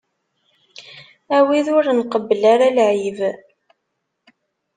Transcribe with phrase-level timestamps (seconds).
[1.35, 3.19] A wid ur nqebbel ara lɛib.